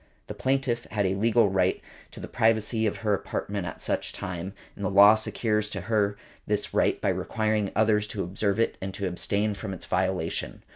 The 0.25 0.33
plaintiff 0.33 0.85
had 0.89 1.05
a 1.05 1.13
legal 1.13 1.47
right 1.49 1.79
to 2.09 2.19
the 2.19 2.27
privacy 2.27 2.87
of 2.87 2.97
her 3.05 3.13
apartment 3.13 3.67
at 3.67 3.83
such 3.83 4.09
a 4.09 4.13
time, 4.15 4.55
and 4.75 4.83
the 4.83 4.89
law 4.89 5.13
secures 5.13 5.69
to 5.69 5.81
her 5.81 6.17
this 6.47 6.73
right 6.73 6.99
by 6.99 7.09
requiring 7.09 7.71
others 7.75 8.07
to 8.07 8.23
observe 8.23 8.59
it 8.59 8.77
and 8.81 8.95
to 8.95 9.05
abstain 9.05 9.53
from 9.53 9.73
its 9.75 9.85
violation. 9.85 10.63